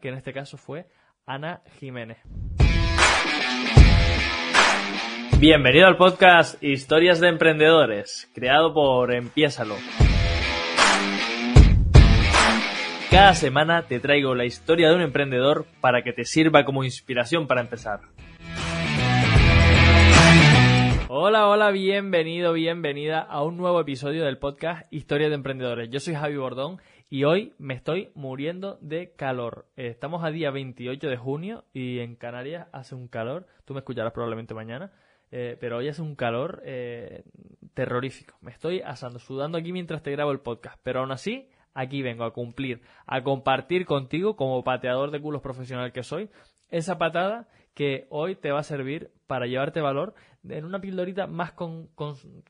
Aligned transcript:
que 0.00 0.08
en 0.08 0.14
este 0.14 0.32
caso 0.32 0.56
fue 0.56 0.86
Ana 1.26 1.62
Jiménez. 1.78 2.18
Bienvenido 5.38 5.86
al 5.86 5.96
podcast 5.96 6.62
Historias 6.62 7.20
de 7.20 7.28
Emprendedores, 7.28 8.30
creado 8.34 8.74
por 8.74 9.14
Empiésalo. 9.14 9.76
Cada 13.10 13.34
semana 13.34 13.82
te 13.82 14.00
traigo 14.00 14.34
la 14.34 14.44
historia 14.44 14.88
de 14.88 14.94
un 14.94 15.00
emprendedor 15.00 15.66
para 15.80 16.02
que 16.02 16.12
te 16.12 16.24
sirva 16.24 16.64
como 16.64 16.84
inspiración 16.84 17.46
para 17.46 17.60
empezar. 17.60 18.00
Hola, 21.08 21.48
hola, 21.48 21.70
bienvenido, 21.72 22.52
bienvenida 22.52 23.18
a 23.18 23.42
un 23.42 23.56
nuevo 23.56 23.80
episodio 23.80 24.24
del 24.24 24.38
podcast 24.38 24.86
Historia 24.92 25.28
de 25.28 25.34
Emprendedores. 25.34 25.90
Yo 25.90 25.98
soy 25.98 26.14
Javi 26.14 26.36
Bordón 26.36 26.80
y 27.12 27.24
hoy 27.24 27.54
me 27.58 27.74
estoy 27.74 28.12
muriendo 28.14 28.78
de 28.80 29.12
calor. 29.16 29.66
Estamos 29.74 30.22
a 30.22 30.30
día 30.30 30.52
28 30.52 31.08
de 31.08 31.16
junio 31.16 31.64
y 31.72 31.98
en 31.98 32.14
Canarias 32.14 32.68
hace 32.72 32.94
un 32.94 33.08
calor. 33.08 33.48
Tú 33.64 33.74
me 33.74 33.80
escucharás 33.80 34.12
probablemente 34.12 34.54
mañana. 34.54 34.92
Eh, 35.32 35.56
pero 35.60 35.78
hoy 35.78 35.88
hace 35.88 36.02
un 36.02 36.14
calor 36.14 36.62
eh, 36.64 37.24
terrorífico. 37.74 38.36
Me 38.40 38.52
estoy 38.52 38.80
asando, 38.80 39.18
sudando 39.18 39.58
aquí 39.58 39.72
mientras 39.72 40.04
te 40.04 40.12
grabo 40.12 40.30
el 40.30 40.38
podcast. 40.38 40.78
Pero 40.84 41.00
aún 41.00 41.10
así, 41.10 41.48
aquí 41.74 42.00
vengo 42.00 42.22
a 42.22 42.32
cumplir, 42.32 42.80
a 43.06 43.24
compartir 43.24 43.86
contigo, 43.86 44.36
como 44.36 44.62
pateador 44.62 45.10
de 45.10 45.20
culos 45.20 45.42
profesional 45.42 45.92
que 45.92 46.04
soy, 46.04 46.30
esa 46.68 46.96
patada 46.96 47.48
que 47.74 48.06
hoy 48.10 48.36
te 48.36 48.52
va 48.52 48.60
a 48.60 48.64
servir 48.64 49.10
para 49.26 49.46
llevarte 49.46 49.80
valor 49.80 50.14
en 50.48 50.64
una 50.64 50.80
pildorita 50.80 51.26
más 51.26 51.54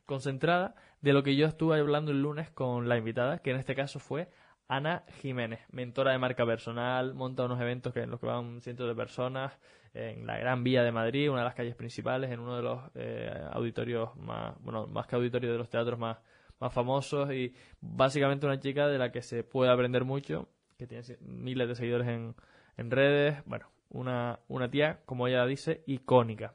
concentrada 0.05 0.75
de 1.01 1.13
lo 1.13 1.23
que 1.23 1.37
yo 1.37 1.47
estuve 1.47 1.79
hablando 1.79 2.11
el 2.11 2.23
lunes 2.23 2.51
con 2.51 2.89
la 2.89 2.99
invitada, 2.99 3.39
que 3.39 3.51
en 3.51 3.57
este 3.57 3.75
caso 3.75 3.99
fue 3.99 4.29
Ana 4.71 5.03
Jiménez, 5.21 5.59
mentora 5.73 6.13
de 6.13 6.19
marca 6.19 6.47
personal, 6.47 7.13
monta 7.13 7.45
unos 7.45 7.61
eventos 7.61 7.93
que 7.93 8.03
en 8.03 8.11
los 8.11 8.21
que 8.21 8.27
van 8.27 8.61
cientos 8.61 8.87
de 8.87 8.95
personas 8.95 9.53
en 9.95 10.25
la 10.29 10.39
Gran 10.39 10.63
Vía 10.63 10.85
de 10.85 10.93
Madrid, 10.93 11.29
una 11.29 11.41
de 11.41 11.47
las 11.47 11.57
calles 11.57 11.75
principales, 11.75 12.31
en 12.31 12.39
uno 12.39 12.55
de 12.55 12.63
los 12.63 12.81
eh, 12.95 13.49
auditorios 13.51 14.15
más, 14.15 14.55
bueno, 14.61 14.87
más 14.87 15.09
que 15.09 15.17
auditorios 15.17 15.51
de 15.51 15.59
los 15.59 15.69
teatros 15.69 15.99
más, 15.99 16.19
más 16.61 16.73
famosos 16.73 17.33
y 17.33 17.53
básicamente 17.81 18.47
una 18.47 18.61
chica 18.61 18.87
de 18.87 18.97
la 18.97 19.11
que 19.11 19.23
se 19.23 19.43
puede 19.43 19.73
aprender 19.73 20.05
mucho, 20.05 20.49
que 20.79 20.87
tiene 20.87 21.03
miles 21.21 21.67
de 21.67 21.75
seguidores 21.75 22.07
en, 22.07 22.37
en 22.77 22.93
redes, 22.93 23.43
bueno, 23.47 23.67
una, 23.89 24.39
una 24.47 24.71
tía, 24.71 25.01
como 25.05 25.27
ella 25.27 25.45
dice, 25.47 25.83
icónica. 25.89 26.55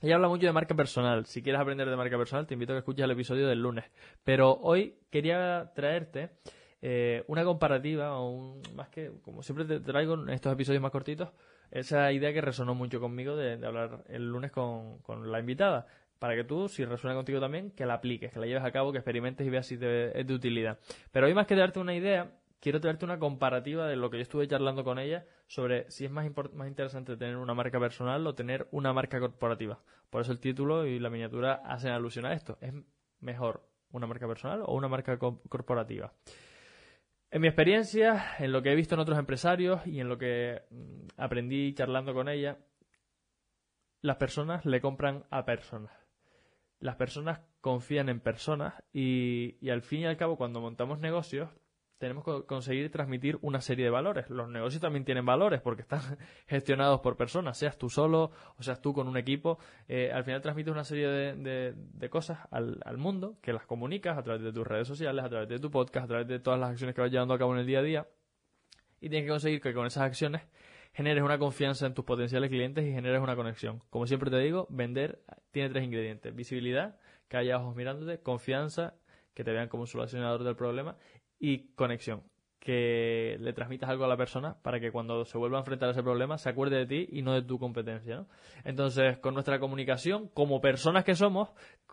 Ella 0.00 0.14
habla 0.14 0.28
mucho 0.28 0.46
de 0.46 0.52
marca 0.52 0.74
personal. 0.74 1.26
Si 1.26 1.42
quieres 1.42 1.60
aprender 1.60 1.90
de 1.90 1.96
marca 1.96 2.16
personal, 2.16 2.46
te 2.46 2.54
invito 2.54 2.72
a 2.72 2.76
que 2.76 2.78
escuches 2.78 3.04
el 3.04 3.10
episodio 3.10 3.46
del 3.46 3.60
lunes. 3.60 3.84
Pero 4.24 4.54
hoy 4.62 4.96
quería 5.10 5.72
traerte 5.74 6.30
eh, 6.86 7.24
una 7.28 7.44
comparativa, 7.44 8.18
o 8.18 8.28
un, 8.28 8.62
más 8.74 8.90
que, 8.90 9.10
como 9.22 9.42
siempre 9.42 9.64
te 9.64 9.80
traigo 9.80 10.12
en 10.14 10.28
estos 10.28 10.52
episodios 10.52 10.82
más 10.82 10.92
cortitos, 10.92 11.30
esa 11.70 12.12
idea 12.12 12.30
que 12.34 12.42
resonó 12.42 12.74
mucho 12.74 13.00
conmigo 13.00 13.36
de, 13.36 13.54
hablar 13.66 14.04
el 14.06 14.28
lunes 14.28 14.52
con, 14.52 14.98
con, 14.98 15.32
la 15.32 15.40
invitada. 15.40 15.86
Para 16.18 16.34
que 16.34 16.44
tú, 16.44 16.68
si 16.68 16.84
resuena 16.84 17.16
contigo 17.16 17.40
también, 17.40 17.70
que 17.70 17.86
la 17.86 17.94
apliques, 17.94 18.34
que 18.34 18.38
la 18.38 18.44
lleves 18.44 18.64
a 18.64 18.70
cabo, 18.70 18.92
que 18.92 18.98
experimentes 18.98 19.46
y 19.46 19.48
veas 19.48 19.66
si 19.66 19.78
te, 19.78 20.20
es 20.20 20.26
de 20.26 20.34
utilidad. 20.34 20.78
Pero 21.10 21.26
hoy 21.26 21.32
más 21.32 21.46
que 21.46 21.56
darte 21.56 21.80
una 21.80 21.94
idea, 21.94 22.32
quiero 22.60 22.82
traerte 22.82 23.06
una 23.06 23.18
comparativa 23.18 23.86
de 23.88 23.96
lo 23.96 24.10
que 24.10 24.18
yo 24.18 24.22
estuve 24.22 24.46
charlando 24.46 24.84
con 24.84 24.98
ella 24.98 25.24
sobre 25.46 25.90
si 25.90 26.04
es 26.04 26.10
más, 26.10 26.30
más 26.52 26.68
interesante 26.68 27.16
tener 27.16 27.38
una 27.38 27.54
marca 27.54 27.80
personal 27.80 28.26
o 28.26 28.34
tener 28.34 28.68
una 28.72 28.92
marca 28.92 29.18
corporativa. 29.20 29.80
Por 30.10 30.20
eso 30.20 30.32
el 30.32 30.38
título 30.38 30.84
y 30.84 30.98
la 30.98 31.08
miniatura 31.08 31.62
hacen 31.64 31.92
alusión 31.92 32.26
a 32.26 32.34
esto. 32.34 32.58
¿Es 32.60 32.74
mejor 33.20 33.66
una 33.90 34.06
marca 34.06 34.28
personal 34.28 34.60
o 34.66 34.74
una 34.74 34.88
marca 34.88 35.18
corporativa? 35.18 36.12
En 37.34 37.40
mi 37.40 37.48
experiencia, 37.48 38.36
en 38.38 38.52
lo 38.52 38.62
que 38.62 38.70
he 38.70 38.76
visto 38.76 38.94
en 38.94 39.00
otros 39.00 39.18
empresarios 39.18 39.84
y 39.88 39.98
en 39.98 40.08
lo 40.08 40.18
que 40.18 40.62
mm, 40.70 41.06
aprendí 41.16 41.74
charlando 41.74 42.14
con 42.14 42.28
ella, 42.28 42.58
las 44.02 44.18
personas 44.18 44.64
le 44.64 44.80
compran 44.80 45.24
a 45.30 45.44
personas. 45.44 45.90
Las 46.78 46.94
personas 46.94 47.40
confían 47.60 48.08
en 48.08 48.20
personas 48.20 48.74
y, 48.92 49.56
y 49.60 49.70
al 49.70 49.82
fin 49.82 50.02
y 50.02 50.06
al 50.06 50.16
cabo 50.16 50.36
cuando 50.36 50.60
montamos 50.60 51.00
negocios 51.00 51.50
tenemos 51.98 52.24
que 52.24 52.46
conseguir 52.46 52.90
transmitir 52.90 53.38
una 53.42 53.60
serie 53.60 53.84
de 53.84 53.90
valores. 53.90 54.28
Los 54.28 54.48
negocios 54.48 54.80
también 54.80 55.04
tienen 55.04 55.24
valores 55.24 55.60
porque 55.60 55.82
están 55.82 56.00
gestionados 56.46 57.00
por 57.00 57.16
personas, 57.16 57.56
seas 57.56 57.78
tú 57.78 57.88
solo 57.88 58.32
o 58.56 58.62
seas 58.62 58.80
tú 58.80 58.92
con 58.92 59.08
un 59.08 59.16
equipo. 59.16 59.58
Eh, 59.88 60.10
al 60.12 60.24
final 60.24 60.42
transmites 60.42 60.72
una 60.72 60.84
serie 60.84 61.08
de, 61.08 62.10
cosas 62.10 62.38
al, 62.50 62.98
mundo 62.98 63.38
que 63.40 63.52
las 63.52 63.66
comunicas 63.66 64.18
a 64.18 64.22
través 64.22 64.42
de 64.42 64.52
tus 64.52 64.66
redes 64.66 64.88
sociales, 64.88 65.24
a 65.24 65.28
través 65.28 65.48
de 65.48 65.58
tu 65.58 65.70
podcast, 65.70 66.04
a 66.04 66.08
través 66.08 66.28
de 66.28 66.38
todas 66.38 66.58
las 66.58 66.70
acciones 66.70 66.94
que 66.94 67.00
vas 67.00 67.10
llevando 67.10 67.34
a 67.34 67.38
cabo 67.38 67.54
en 67.54 67.60
el 67.60 67.66
día 67.66 67.78
a 67.78 67.82
día. 67.82 68.08
Y 69.00 69.08
tienes 69.08 69.26
que 69.26 69.30
conseguir 69.30 69.60
que 69.60 69.74
con 69.74 69.86
esas 69.86 70.04
acciones 70.04 70.42
generes 70.92 71.22
una 71.22 71.38
confianza 71.38 71.86
en 71.86 71.94
tus 71.94 72.04
potenciales 72.04 72.50
clientes 72.50 72.84
y 72.84 72.92
generes 72.92 73.20
una 73.20 73.36
conexión. 73.36 73.80
Como 73.90 74.06
siempre 74.06 74.30
te 74.30 74.38
digo, 74.38 74.66
vender 74.70 75.22
tiene 75.50 75.68
tres 75.68 75.84
ingredientes. 75.84 76.34
Visibilidad, 76.34 76.98
que 77.28 77.36
haya 77.36 77.58
ojos 77.58 77.74
mirándote, 77.74 78.20
confianza, 78.20 78.94
que 79.34 79.42
te 79.42 79.52
vean 79.52 79.68
como 79.68 79.86
solucionador 79.86 80.44
del 80.44 80.54
problema 80.54 80.96
y 81.38 81.72
conexión. 81.74 82.22
Que 82.58 83.36
le 83.40 83.52
transmitas 83.52 83.90
algo 83.90 84.04
a 84.04 84.08
la 84.08 84.16
persona 84.16 84.56
para 84.62 84.80
que 84.80 84.90
cuando 84.90 85.26
se 85.26 85.36
vuelva 85.36 85.58
a 85.58 85.60
enfrentar 85.60 85.88
a 85.88 85.92
ese 85.92 86.02
problema 86.02 86.38
se 86.38 86.48
acuerde 86.48 86.78
de 86.78 86.86
ti 86.86 87.08
y 87.12 87.20
no 87.20 87.34
de 87.34 87.42
tu 87.42 87.58
competencia. 87.58 88.24
Entonces, 88.64 89.18
con 89.18 89.34
nuestra 89.34 89.60
comunicación, 89.60 90.28
como 90.28 90.62
personas 90.62 91.04
que 91.04 91.14
somos, 91.14 91.50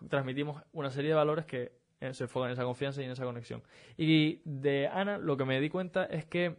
transmitimos 0.08 0.62
una 0.72 0.88
serie 0.88 1.10
de 1.10 1.16
valores 1.16 1.44
que 1.44 1.72
eh, 2.00 2.14
se 2.14 2.24
enfocan 2.24 2.48
en 2.48 2.54
esa 2.54 2.64
confianza 2.64 3.02
y 3.02 3.04
en 3.04 3.10
esa 3.10 3.24
conexión. 3.24 3.62
Y 3.98 4.40
de 4.44 4.88
Ana, 4.88 5.18
lo 5.18 5.36
que 5.36 5.44
me 5.44 5.60
di 5.60 5.68
cuenta 5.68 6.04
es 6.06 6.24
que 6.24 6.56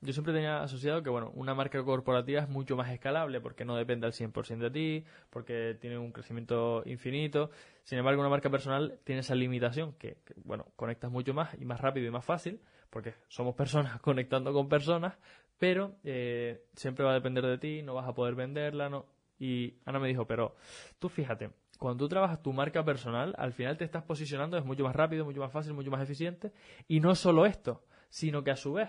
yo 0.00 0.12
siempre 0.12 0.32
tenía 0.32 0.62
asociado 0.62 1.02
que, 1.02 1.10
bueno, 1.10 1.30
una 1.34 1.54
marca 1.54 1.82
corporativa 1.82 2.40
es 2.40 2.48
mucho 2.48 2.76
más 2.76 2.90
escalable 2.90 3.40
porque 3.40 3.64
no 3.64 3.76
depende 3.76 4.06
al 4.06 4.12
100% 4.12 4.58
de 4.58 4.70
ti, 4.70 5.04
porque 5.30 5.76
tiene 5.80 5.98
un 5.98 6.12
crecimiento 6.12 6.82
infinito. 6.86 7.50
Sin 7.82 7.98
embargo, 7.98 8.20
una 8.20 8.28
marca 8.28 8.50
personal 8.50 8.98
tiene 9.04 9.20
esa 9.20 9.34
limitación 9.34 9.94
que, 9.94 10.18
bueno, 10.44 10.66
conectas 10.76 11.10
mucho 11.10 11.34
más 11.34 11.54
y 11.60 11.64
más 11.64 11.80
rápido 11.80 12.06
y 12.06 12.10
más 12.10 12.24
fácil, 12.24 12.60
porque 12.90 13.14
somos 13.28 13.54
personas 13.54 14.00
conectando 14.02 14.52
con 14.52 14.68
personas, 14.68 15.14
pero 15.58 15.96
eh, 16.04 16.64
siempre 16.74 17.04
va 17.04 17.12
a 17.12 17.14
depender 17.14 17.44
de 17.44 17.58
ti, 17.58 17.82
no 17.82 17.94
vas 17.94 18.08
a 18.08 18.14
poder 18.14 18.34
venderla, 18.34 18.88
¿no? 18.88 19.06
Y 19.38 19.74
Ana 19.84 19.98
me 19.98 20.08
dijo, 20.08 20.26
pero 20.26 20.56
tú 20.98 21.08
fíjate, 21.08 21.50
cuando 21.78 22.04
tú 22.04 22.08
trabajas 22.08 22.42
tu 22.42 22.52
marca 22.52 22.84
personal, 22.84 23.34
al 23.38 23.52
final 23.52 23.76
te 23.76 23.84
estás 23.84 24.02
posicionando, 24.02 24.56
es 24.56 24.64
mucho 24.64 24.84
más 24.84 24.96
rápido, 24.96 25.24
mucho 25.24 25.40
más 25.40 25.52
fácil, 25.52 25.74
mucho 25.74 25.90
más 25.90 26.02
eficiente, 26.02 26.52
y 26.88 27.00
no 27.00 27.14
solo 27.14 27.44
esto, 27.44 27.84
sino 28.08 28.42
que 28.42 28.50
a 28.50 28.56
su 28.56 28.74
vez 28.74 28.88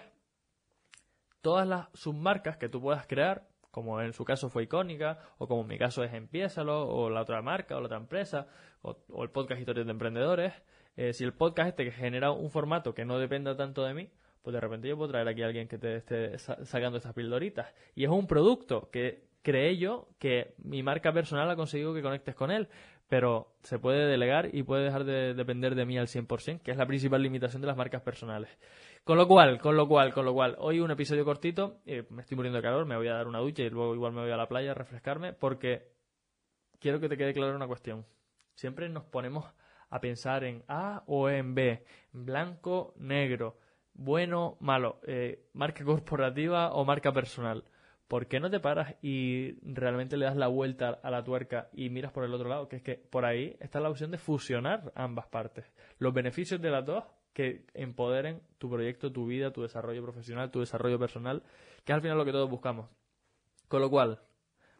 todas 1.48 1.66
las 1.66 1.88
submarcas 1.94 2.58
que 2.58 2.68
tú 2.68 2.82
puedas 2.82 3.08
crear, 3.08 3.48
como 3.72 4.02
en 4.02 4.12
su 4.12 4.26
caso 4.26 4.50
fue 4.50 4.64
Icónica, 4.64 5.18
o 5.38 5.48
como 5.48 5.62
en 5.62 5.68
mi 5.68 5.78
caso 5.78 6.04
es 6.04 6.14
Empiézalo, 6.14 6.90
o 6.90 7.10
la 7.10 7.22
otra 7.22 7.42
marca, 7.42 7.78
o 7.78 7.80
la 7.80 7.86
otra 7.86 7.96
empresa, 7.96 8.50
o, 8.82 8.98
el 9.24 9.30
podcast 9.30 9.62
Historias 9.62 9.86
de 9.86 9.92
Emprendedores, 9.94 10.52
eh, 10.98 11.14
si 11.14 11.24
el 11.24 11.32
podcast 11.32 11.70
este 11.70 11.86
que 11.86 11.92
genera 11.94 12.32
un 12.32 12.52
formato 12.52 12.94
que 12.94 13.06
no 13.06 13.18
dependa 13.18 13.56
tanto 13.56 13.86
de 13.86 13.94
mí, 13.94 14.10
pues 14.42 14.56
de 14.56 14.60
repente 14.60 14.90
yo 14.90 14.98
puedo 14.98 15.12
traer 15.12 15.26
aquí 15.30 15.42
a 15.42 15.46
alguien 15.46 15.70
que 15.70 15.78
te 15.78 15.96
esté 15.96 16.38
sacando 16.38 16.98
estas 16.98 17.14
pildoritas. 17.14 17.74
Y 17.96 18.04
es 18.04 18.10
un 18.10 18.28
producto 18.28 18.90
que 18.92 19.24
creé 19.42 19.78
yo 19.78 20.10
que 20.20 20.54
mi 20.58 20.84
marca 20.84 21.14
personal 21.14 21.50
ha 21.50 21.56
conseguido 21.56 21.94
que 21.94 22.02
conectes 22.02 22.36
con 22.36 22.52
él, 22.52 22.68
pero 23.08 23.56
se 23.64 23.80
puede 23.80 24.06
delegar 24.06 24.54
y 24.54 24.64
puede 24.64 24.84
dejar 24.84 25.06
de 25.06 25.34
depender 25.34 25.76
de 25.76 25.86
mí 25.86 25.98
al 25.98 26.08
100%, 26.08 26.62
que 26.62 26.72
es 26.72 26.78
la 26.78 26.86
principal 26.86 27.22
limitación 27.22 27.62
de 27.62 27.68
las 27.68 27.78
marcas 27.78 28.02
personales. 28.02 28.58
Con 29.04 29.18
lo 29.18 29.28
cual, 29.28 29.60
con 29.60 29.78
lo 29.78 29.88
cual, 29.88 30.14
con 30.14 30.26
lo 30.26 30.34
cual, 30.34 30.56
hoy 30.60 30.82
un 30.82 30.92
episodio 30.92 31.24
cortito, 31.24 31.80
me 31.86 32.22
estoy 32.22 32.36
muriendo 32.36 32.58
de 32.58 32.64
calor, 32.64 32.86
me 32.86 32.98
voy 32.98 33.08
a 33.08 33.14
dar 33.14 33.28
una 33.28 33.40
ducha 33.40 33.64
y 33.64 33.70
luego 33.70 33.96
igual 33.96 34.12
me 34.12 34.22
voy 34.22 34.32
a 34.32 34.38
la 34.38 34.48
playa 34.48 34.72
a 34.72 34.74
refrescarme, 34.74 35.32
porque 35.32 35.94
quiero 36.80 37.00
que 37.00 37.08
te 37.08 37.18
quede 37.18 37.34
clara 37.34 37.56
una 37.56 37.68
cuestión. 37.68 38.06
Siempre 38.54 38.90
nos 38.90 39.06
ponemos 39.06 39.46
a 39.90 40.02
pensar 40.02 40.44
en 40.44 40.64
A 40.68 41.04
o 41.08 41.30
en 41.30 41.56
B, 41.56 41.86
blanco, 42.12 42.94
negro, 42.98 43.58
bueno, 43.94 44.58
malo, 44.60 45.00
eh, 45.08 45.48
marca 45.54 45.84
corporativa 45.84 46.74
o 46.74 46.86
marca 46.86 47.12
personal. 47.12 47.64
¿Por 48.08 48.28
qué 48.28 48.40
no 48.40 48.50
te 48.50 48.60
paras 48.60 48.96
y 49.02 49.60
realmente 49.64 50.16
le 50.16 50.26
das 50.26 50.38
la 50.38 50.48
vuelta 50.48 51.00
a 51.04 51.12
la 51.12 51.24
tuerca 51.24 51.70
y 51.74 51.90
miras 51.90 52.14
por 52.14 52.24
el 52.24 52.34
otro 52.34 52.48
lado? 52.48 52.70
Que 52.70 52.78
es 52.78 52.82
que 52.82 52.96
por 52.96 53.26
ahí 53.26 53.58
está 53.60 53.80
la 53.80 53.90
opción 53.90 54.12
de 54.12 54.18
fusionar 54.18 54.94
ambas 54.96 55.28
partes. 55.28 55.66
Los 56.00 56.14
beneficios 56.14 56.62
de 56.62 56.70
las 56.70 56.86
dos 56.86 57.04
que 57.34 57.66
empoderen 57.74 58.42
tu 58.58 58.70
proyecto, 58.70 59.12
tu 59.12 59.28
vida, 59.28 59.52
tu 59.52 59.62
desarrollo 59.62 60.02
profesional, 60.02 60.52
tu 60.52 60.62
desarrollo 60.62 60.98
personal, 60.98 61.44
que 61.84 61.92
es 61.92 61.96
al 61.96 62.02
final 62.02 62.18
lo 62.18 62.26
que 62.26 62.32
todos 62.32 62.50
buscamos. 62.50 62.90
Con 63.68 63.82
lo 63.82 63.90
cual, 63.90 64.22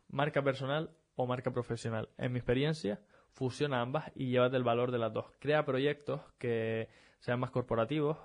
marca 0.08 0.42
personal 0.42 0.90
o 1.16 1.28
marca 1.28 1.52
profesional. 1.52 2.10
En 2.18 2.32
mi 2.32 2.40
experiencia, 2.40 3.02
fusiona 3.34 3.82
ambas 3.82 4.10
y 4.16 4.32
llévate 4.32 4.56
el 4.56 4.64
valor 4.64 4.92
de 4.92 5.00
las 5.00 5.14
dos. 5.14 5.26
Crea 5.40 5.66
proyectos 5.66 6.22
que 6.40 6.90
sean 7.20 7.40
más 7.40 7.52
corporativos, 7.52 8.18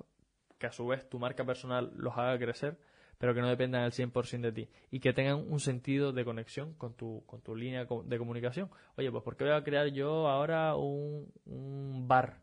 que 0.58 0.68
a 0.68 0.72
su 0.72 0.86
vez 0.86 1.08
tu 1.08 1.18
marca 1.18 1.44
personal 1.44 1.92
los 1.96 2.16
haga 2.16 2.38
crecer, 2.38 2.78
pero 3.22 3.34
que 3.34 3.40
no 3.40 3.48
dependan 3.48 3.82
al 3.82 3.92
100% 3.92 4.40
de 4.40 4.50
ti 4.50 4.68
y 4.90 4.98
que 4.98 5.12
tengan 5.12 5.46
un 5.48 5.60
sentido 5.60 6.12
de 6.12 6.24
conexión 6.24 6.74
con 6.74 6.94
tu, 6.94 7.22
con 7.24 7.40
tu 7.40 7.54
línea 7.54 7.86
de 7.86 8.18
comunicación. 8.18 8.68
Oye, 8.96 9.12
pues 9.12 9.22
¿por 9.22 9.36
qué 9.36 9.44
voy 9.44 9.52
a 9.52 9.62
crear 9.62 9.86
yo 9.92 10.26
ahora 10.26 10.74
un, 10.74 11.32
un 11.46 12.08
bar? 12.08 12.42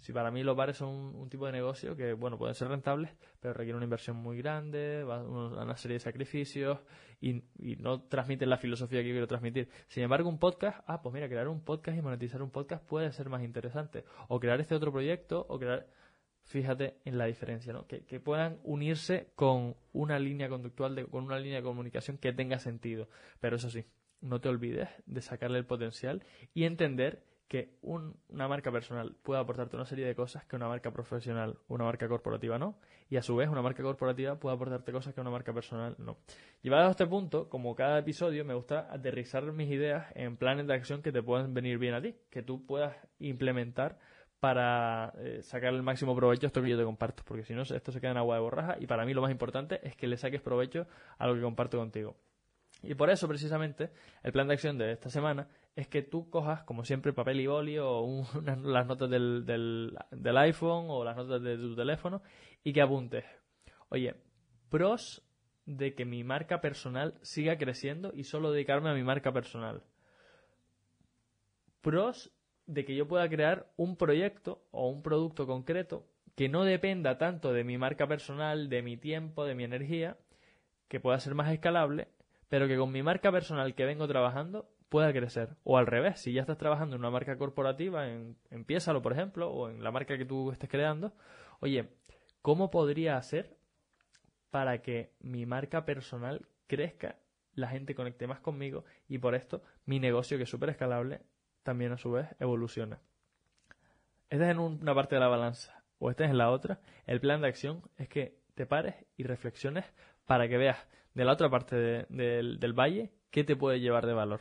Si 0.00 0.12
para 0.12 0.30
mí 0.30 0.42
los 0.42 0.54
bares 0.54 0.76
son 0.76 0.90
un, 1.16 1.30
tipo 1.30 1.46
de 1.46 1.52
negocio 1.52 1.96
que, 1.96 2.12
bueno, 2.12 2.36
pueden 2.36 2.54
ser 2.54 2.68
rentables, 2.68 3.10
pero 3.40 3.54
requieren 3.54 3.76
una 3.76 3.86
inversión 3.86 4.16
muy 4.16 4.36
grande, 4.36 5.02
va 5.02 5.22
una 5.22 5.76
serie 5.78 5.94
de 5.94 6.00
sacrificios 6.00 6.78
y, 7.22 7.42
no 7.78 8.02
transmiten 8.02 8.50
la 8.50 8.58
filosofía 8.58 9.02
que 9.02 9.10
quiero 9.10 9.26
transmitir. 9.26 9.70
Sin 9.86 10.02
embargo, 10.02 10.28
un 10.28 10.38
podcast, 10.38 10.84
ah, 10.86 11.00
pues 11.00 11.14
mira, 11.14 11.26
crear 11.26 11.48
un 11.48 11.64
podcast 11.64 11.96
y 11.96 12.02
monetizar 12.02 12.42
un 12.42 12.50
podcast 12.50 12.84
puede 12.84 13.10
ser 13.12 13.30
más 13.30 13.42
interesante. 13.42 14.04
O 14.28 14.38
crear 14.38 14.60
este 14.60 14.74
otro 14.74 14.92
proyecto, 14.92 15.46
o 15.48 15.58
crear 15.58 15.86
fíjate 16.48 16.96
en 17.04 17.18
la 17.18 17.26
diferencia, 17.26 17.72
¿no? 17.72 17.86
Que, 17.86 18.04
que, 18.04 18.20
puedan 18.20 18.58
unirse 18.64 19.30
con 19.34 19.76
una 19.92 20.18
línea 20.18 20.48
conductual, 20.48 20.94
de, 20.94 21.06
con 21.06 21.24
una 21.24 21.38
línea 21.38 21.58
de 21.58 21.62
comunicación 21.62 22.18
que 22.18 22.32
tenga 22.32 22.58
sentido. 22.58 23.08
Pero 23.40 23.56
eso 23.56 23.70
sí, 23.70 23.84
no 24.20 24.40
te 24.40 24.48
olvides 24.48 24.88
de 25.06 25.20
sacarle 25.20 25.58
el 25.58 25.66
potencial 25.66 26.24
y 26.54 26.64
entender 26.64 27.22
que 27.48 27.78
una 27.80 28.46
marca 28.46 28.70
personal 28.70 29.16
puede 29.22 29.40
aportarte 29.40 29.74
una 29.74 29.86
serie 29.86 30.06
de 30.06 30.14
cosas 30.14 30.44
que 30.44 30.54
una 30.54 30.68
marca 30.68 30.92
profesional 30.92 31.56
una 31.68 31.84
marca 31.84 32.06
corporativa 32.06 32.58
no, 32.58 32.78
y 33.08 33.16
a 33.16 33.22
su 33.22 33.36
vez 33.36 33.48
una 33.48 33.62
marca 33.62 33.82
corporativa 33.82 34.38
puede 34.38 34.54
aportarte 34.54 34.92
cosas 34.92 35.14
que 35.14 35.20
una 35.22 35.30
marca 35.30 35.54
personal 35.54 35.96
no. 35.98 36.18
Llevado 36.60 36.88
a 36.88 36.90
este 36.90 37.06
punto, 37.06 37.48
como 37.48 37.74
cada 37.74 37.98
episodio, 37.98 38.44
me 38.44 38.52
gusta 38.52 38.92
aterrizar 38.92 39.50
mis 39.52 39.70
ideas 39.70 40.12
en 40.14 40.36
planes 40.36 40.66
de 40.66 40.74
acción 40.74 41.00
que 41.00 41.10
te 41.10 41.22
puedan 41.22 41.54
venir 41.54 41.78
bien 41.78 41.94
a 41.94 42.02
ti, 42.02 42.16
que 42.30 42.42
tú 42.42 42.66
puedas 42.66 42.94
implementar 43.18 43.98
para 44.40 45.12
eh, 45.18 45.42
sacar 45.42 45.74
el 45.74 45.82
máximo 45.82 46.14
provecho 46.14 46.46
a 46.46 46.48
esto 46.48 46.62
que 46.62 46.70
yo 46.70 46.78
te 46.78 46.84
comparto, 46.84 47.22
porque 47.26 47.44
si 47.44 47.54
no, 47.54 47.62
esto 47.62 47.92
se 47.92 48.00
queda 48.00 48.12
en 48.12 48.18
agua 48.18 48.36
de 48.36 48.40
borraja 48.40 48.76
y 48.78 48.86
para 48.86 49.04
mí 49.04 49.12
lo 49.12 49.22
más 49.22 49.30
importante 49.30 49.80
es 49.86 49.96
que 49.96 50.06
le 50.06 50.16
saques 50.16 50.40
provecho 50.40 50.86
a 51.18 51.26
lo 51.26 51.34
que 51.34 51.40
comparto 51.40 51.78
contigo. 51.78 52.16
Y 52.82 52.94
por 52.94 53.10
eso, 53.10 53.26
precisamente, 53.26 53.90
el 54.22 54.32
plan 54.32 54.46
de 54.46 54.54
acción 54.54 54.78
de 54.78 54.92
esta 54.92 55.10
semana 55.10 55.48
es 55.74 55.88
que 55.88 56.02
tú 56.02 56.30
cojas, 56.30 56.62
como 56.62 56.84
siempre, 56.84 57.12
papel 57.12 57.40
y 57.40 57.46
boli 57.46 57.76
o 57.80 58.24
las 58.62 58.86
notas 58.86 59.10
del, 59.10 59.44
del, 59.44 60.36
iPhone 60.36 60.86
o 60.88 61.02
las 61.02 61.16
notas 61.16 61.42
de 61.42 61.56
tu 61.56 61.74
teléfono 61.74 62.22
y 62.62 62.72
que 62.72 62.82
apuntes. 62.82 63.24
Oye, 63.88 64.14
pros 64.68 65.24
de 65.66 65.94
que 65.94 66.04
mi 66.04 66.22
marca 66.22 66.60
personal 66.60 67.18
siga 67.22 67.58
creciendo 67.58 68.12
y 68.14 68.24
solo 68.24 68.52
dedicarme 68.52 68.90
a 68.90 68.94
mi 68.94 69.02
marca 69.02 69.32
personal. 69.32 69.82
Pros 71.80 72.32
de 72.68 72.84
que 72.84 72.94
yo 72.94 73.08
pueda 73.08 73.28
crear 73.28 73.72
un 73.76 73.96
proyecto 73.96 74.62
o 74.70 74.88
un 74.88 75.02
producto 75.02 75.48
concreto 75.48 76.06
que 76.36 76.48
no 76.48 76.62
dependa 76.62 77.18
tanto 77.18 77.52
de 77.52 77.64
mi 77.64 77.78
marca 77.78 78.06
personal, 78.06 78.68
de 78.68 78.82
mi 78.82 78.96
tiempo, 78.96 79.44
de 79.44 79.56
mi 79.56 79.64
energía, 79.64 80.16
que 80.86 81.00
pueda 81.00 81.18
ser 81.18 81.34
más 81.34 81.52
escalable 81.52 82.06
pero 82.48 82.66
que 82.66 82.76
con 82.76 82.90
mi 82.90 83.02
marca 83.02 83.30
personal 83.30 83.74
que 83.74 83.84
vengo 83.84 84.08
trabajando 84.08 84.68
pueda 84.88 85.12
crecer. 85.12 85.56
O 85.64 85.76
al 85.76 85.86
revés, 85.86 86.20
si 86.20 86.32
ya 86.32 86.40
estás 86.40 86.58
trabajando 86.58 86.96
en 86.96 87.00
una 87.00 87.10
marca 87.10 87.36
corporativa, 87.36 88.08
en, 88.08 88.36
en 88.50 88.64
por 88.64 89.12
ejemplo, 89.12 89.50
o 89.50 89.68
en 89.68 89.82
la 89.84 89.90
marca 89.90 90.16
que 90.16 90.24
tú 90.24 90.50
estés 90.50 90.70
creando, 90.70 91.12
oye, 91.60 91.90
¿cómo 92.40 92.70
podría 92.70 93.16
hacer 93.16 93.56
para 94.50 94.80
que 94.80 95.12
mi 95.20 95.44
marca 95.44 95.84
personal 95.84 96.46
crezca, 96.66 97.16
la 97.52 97.68
gente 97.68 97.94
conecte 97.94 98.26
más 98.26 98.40
conmigo 98.40 98.84
y 99.08 99.18
por 99.18 99.34
esto 99.34 99.62
mi 99.84 99.98
negocio, 100.00 100.38
que 100.38 100.44
es 100.44 100.50
súper 100.50 100.70
escalable, 100.70 101.20
también 101.68 101.92
a 101.92 101.98
su 101.98 102.10
vez 102.10 102.26
evoluciona? 102.40 102.98
Esta 104.30 104.46
es 104.46 104.50
en 104.52 104.58
una 104.58 104.94
parte 104.94 105.16
de 105.16 105.20
la 105.20 105.28
balanza 105.28 105.84
o 105.98 106.08
esta 106.08 106.24
es 106.24 106.30
en 106.30 106.38
la 106.38 106.50
otra. 106.50 106.80
El 107.06 107.20
plan 107.20 107.42
de 107.42 107.48
acción 107.48 107.82
es 107.98 108.08
que 108.08 108.38
te 108.54 108.64
pares 108.64 108.94
y 109.18 109.24
reflexiones 109.24 109.84
para 110.24 110.48
que 110.48 110.56
veas 110.56 110.78
de 111.12 111.26
la 111.26 111.32
otra 111.32 111.50
parte 111.50 111.76
del 111.76 112.72
valle, 112.72 113.12
¿qué 113.30 113.44
te 113.44 113.54
puede 113.54 113.80
llevar 113.80 114.06
de 114.06 114.14
valor? 114.14 114.40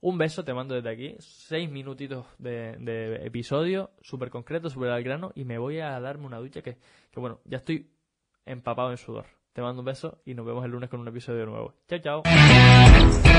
Un 0.00 0.18
beso, 0.18 0.44
te 0.44 0.54
mando 0.54 0.76
desde 0.76 0.90
aquí, 0.90 1.16
seis 1.18 1.68
minutitos 1.68 2.26
de, 2.38 3.26
episodio, 3.26 3.90
súper 4.00 4.30
concreto, 4.30 4.70
súper 4.70 4.90
al 4.90 5.02
grano, 5.02 5.32
y 5.34 5.44
me 5.44 5.58
voy 5.58 5.80
a 5.80 5.98
darme 5.98 6.26
una 6.26 6.38
ducha 6.38 6.62
que, 6.62 6.76
que, 7.10 7.18
bueno, 7.18 7.40
ya 7.44 7.58
estoy 7.58 7.90
empapado 8.46 8.92
en 8.92 8.98
sudor. 8.98 9.26
Te 9.52 9.62
mando 9.62 9.80
un 9.80 9.86
beso 9.86 10.22
y 10.24 10.34
nos 10.34 10.46
vemos 10.46 10.64
el 10.64 10.70
lunes 10.70 10.88
con 10.90 11.00
un 11.00 11.08
episodio 11.08 11.44
nuevo. 11.44 11.74
Chao, 11.88 11.98
chao. 11.98 12.22